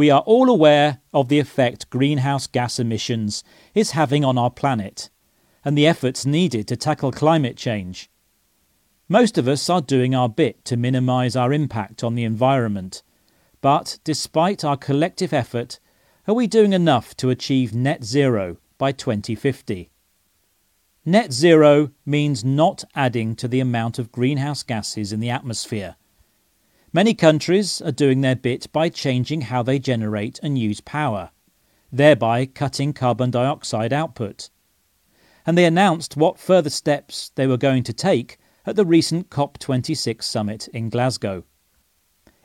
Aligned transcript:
We 0.00 0.08
are 0.08 0.22
all 0.22 0.48
aware 0.48 1.02
of 1.12 1.28
the 1.28 1.40
effect 1.40 1.90
greenhouse 1.90 2.46
gas 2.46 2.78
emissions 2.78 3.44
is 3.74 3.90
having 3.90 4.24
on 4.24 4.38
our 4.38 4.48
planet 4.50 5.10
and 5.62 5.76
the 5.76 5.86
efforts 5.86 6.24
needed 6.24 6.66
to 6.68 6.76
tackle 6.76 7.12
climate 7.12 7.58
change. 7.58 8.08
Most 9.10 9.36
of 9.36 9.46
us 9.46 9.68
are 9.68 9.82
doing 9.82 10.14
our 10.14 10.30
bit 10.30 10.64
to 10.64 10.78
minimise 10.78 11.36
our 11.36 11.52
impact 11.52 12.02
on 12.02 12.14
the 12.14 12.24
environment, 12.24 13.02
but 13.60 13.98
despite 14.02 14.64
our 14.64 14.78
collective 14.78 15.34
effort, 15.34 15.78
are 16.26 16.32
we 16.32 16.46
doing 16.46 16.72
enough 16.72 17.14
to 17.18 17.28
achieve 17.28 17.74
net 17.74 18.02
zero 18.02 18.56
by 18.78 18.92
2050? 18.92 19.90
Net 21.04 21.30
zero 21.30 21.90
means 22.06 22.42
not 22.42 22.84
adding 22.94 23.36
to 23.36 23.46
the 23.46 23.60
amount 23.60 23.98
of 23.98 24.10
greenhouse 24.10 24.62
gases 24.62 25.12
in 25.12 25.20
the 25.20 25.28
atmosphere. 25.28 25.96
Many 26.92 27.14
countries 27.14 27.80
are 27.80 27.92
doing 27.92 28.20
their 28.20 28.34
bit 28.34 28.66
by 28.72 28.88
changing 28.88 29.42
how 29.42 29.62
they 29.62 29.78
generate 29.78 30.40
and 30.42 30.58
use 30.58 30.80
power, 30.80 31.30
thereby 31.92 32.46
cutting 32.46 32.92
carbon 32.92 33.30
dioxide 33.30 33.92
output. 33.92 34.50
And 35.46 35.56
they 35.56 35.66
announced 35.66 36.16
what 36.16 36.40
further 36.40 36.70
steps 36.70 37.30
they 37.36 37.46
were 37.46 37.56
going 37.56 37.84
to 37.84 37.92
take 37.92 38.38
at 38.66 38.74
the 38.74 38.84
recent 38.84 39.30
COP26 39.30 40.24
summit 40.24 40.66
in 40.68 40.90
Glasgow. 40.90 41.44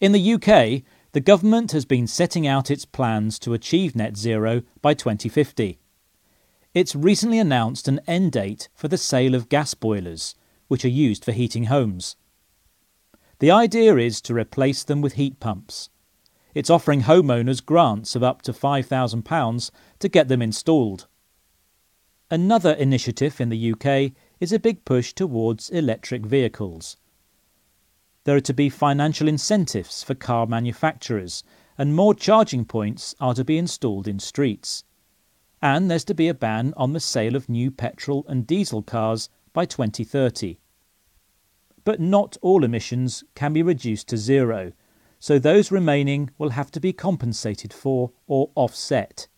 In 0.00 0.12
the 0.12 0.32
UK, 0.34 0.84
the 1.12 1.20
government 1.20 1.72
has 1.72 1.84
been 1.84 2.06
setting 2.06 2.46
out 2.46 2.70
its 2.70 2.86
plans 2.86 3.38
to 3.40 3.52
achieve 3.52 3.94
net 3.94 4.16
zero 4.16 4.62
by 4.80 4.94
2050. 4.94 5.78
It's 6.72 6.96
recently 6.96 7.38
announced 7.38 7.88
an 7.88 8.00
end 8.06 8.32
date 8.32 8.70
for 8.74 8.88
the 8.88 8.96
sale 8.96 9.34
of 9.34 9.50
gas 9.50 9.74
boilers, 9.74 10.34
which 10.68 10.84
are 10.84 10.88
used 10.88 11.26
for 11.26 11.32
heating 11.32 11.64
homes. 11.64 12.16
The 13.40 13.50
idea 13.50 13.96
is 13.96 14.20
to 14.22 14.34
replace 14.34 14.84
them 14.84 15.00
with 15.00 15.14
heat 15.14 15.40
pumps. 15.40 15.88
It's 16.54 16.68
offering 16.68 17.02
homeowners 17.02 17.64
grants 17.64 18.14
of 18.14 18.22
up 18.22 18.42
to 18.42 18.52
£5,000 18.52 19.70
to 19.98 20.08
get 20.10 20.28
them 20.28 20.42
installed. 20.42 21.06
Another 22.30 22.72
initiative 22.72 23.40
in 23.40 23.48
the 23.48 23.72
UK 23.72 24.12
is 24.40 24.52
a 24.52 24.58
big 24.58 24.84
push 24.84 25.14
towards 25.14 25.70
electric 25.70 26.26
vehicles. 26.26 26.98
There 28.24 28.36
are 28.36 28.42
to 28.42 28.52
be 28.52 28.68
financial 28.68 29.26
incentives 29.26 30.02
for 30.02 30.14
car 30.14 30.46
manufacturers, 30.46 31.42
and 31.78 31.96
more 31.96 32.14
charging 32.14 32.66
points 32.66 33.14
are 33.20 33.32
to 33.32 33.44
be 33.44 33.56
installed 33.56 34.06
in 34.06 34.18
streets. 34.18 34.84
And 35.62 35.90
there's 35.90 36.04
to 36.04 36.14
be 36.14 36.28
a 36.28 36.34
ban 36.34 36.74
on 36.76 36.92
the 36.92 37.00
sale 37.00 37.34
of 37.34 37.48
new 37.48 37.70
petrol 37.70 38.26
and 38.28 38.46
diesel 38.46 38.82
cars 38.82 39.30
by 39.54 39.64
2030. 39.64 40.58
But 41.84 42.00
not 42.00 42.36
all 42.42 42.64
emissions 42.64 43.24
can 43.34 43.52
be 43.52 43.62
reduced 43.62 44.08
to 44.08 44.16
zero, 44.16 44.72
so 45.18 45.38
those 45.38 45.70
remaining 45.70 46.30
will 46.38 46.50
have 46.50 46.70
to 46.72 46.80
be 46.80 46.92
compensated 46.92 47.72
for 47.72 48.12
or 48.26 48.50
offset. 48.54 49.28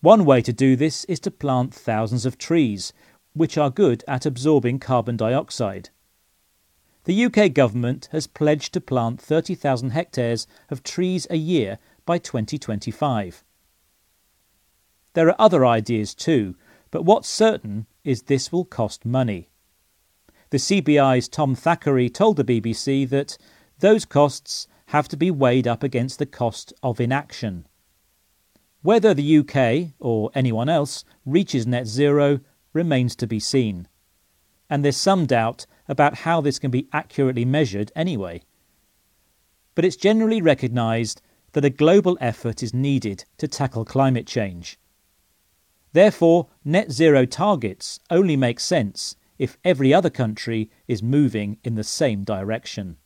One 0.00 0.24
way 0.24 0.42
to 0.42 0.52
do 0.52 0.76
this 0.76 1.04
is 1.04 1.18
to 1.20 1.30
plant 1.30 1.74
thousands 1.74 2.24
of 2.24 2.38
trees, 2.38 2.92
which 3.32 3.58
are 3.58 3.70
good 3.70 4.04
at 4.06 4.26
absorbing 4.26 4.78
carbon 4.78 5.16
dioxide. 5.16 5.90
The 7.04 7.24
UK 7.24 7.52
government 7.52 8.08
has 8.12 8.26
pledged 8.26 8.74
to 8.74 8.80
plant 8.80 9.20
30,000 9.20 9.90
hectares 9.90 10.46
of 10.68 10.82
trees 10.82 11.26
a 11.30 11.36
year 11.36 11.78
by 12.04 12.18
2025. 12.18 13.44
There 15.14 15.28
are 15.28 15.36
other 15.40 15.64
ideas 15.64 16.14
too, 16.14 16.54
but 16.90 17.04
what's 17.04 17.28
certain 17.28 17.86
is 18.04 18.22
this 18.22 18.52
will 18.52 18.64
cost 18.64 19.04
money. 19.04 19.48
The 20.50 20.56
CBI's 20.58 21.28
Tom 21.28 21.54
Thackray 21.54 22.12
told 22.12 22.36
the 22.36 22.44
BBC 22.44 23.06
that 23.10 23.36
those 23.80 24.06
costs 24.06 24.66
have 24.86 25.06
to 25.08 25.16
be 25.16 25.30
weighed 25.30 25.68
up 25.68 25.82
against 25.82 26.18
the 26.18 26.24
cost 26.24 26.72
of 26.82 27.00
inaction. 27.00 27.66
Whether 28.80 29.12
the 29.12 29.38
UK, 29.38 29.92
or 29.98 30.30
anyone 30.34 30.70
else, 30.70 31.04
reaches 31.26 31.66
net 31.66 31.86
zero 31.86 32.40
remains 32.72 33.14
to 33.16 33.26
be 33.26 33.38
seen. 33.38 33.88
And 34.70 34.82
there's 34.82 34.96
some 34.96 35.26
doubt 35.26 35.66
about 35.86 36.20
how 36.20 36.40
this 36.40 36.58
can 36.58 36.70
be 36.70 36.88
accurately 36.94 37.44
measured 37.44 37.92
anyway. 37.94 38.40
But 39.74 39.84
it's 39.84 39.96
generally 39.96 40.40
recognised 40.40 41.20
that 41.52 41.64
a 41.66 41.70
global 41.70 42.16
effort 42.22 42.62
is 42.62 42.72
needed 42.72 43.26
to 43.36 43.48
tackle 43.48 43.84
climate 43.84 44.26
change. 44.26 44.78
Therefore, 45.92 46.48
net 46.64 46.90
zero 46.90 47.26
targets 47.26 48.00
only 48.10 48.36
make 48.36 48.60
sense 48.60 49.14
if 49.38 49.58
every 49.64 49.94
other 49.94 50.10
country 50.10 50.70
is 50.86 51.02
moving 51.02 51.58
in 51.64 51.74
the 51.74 51.84
same 51.84 52.24
direction. 52.24 52.96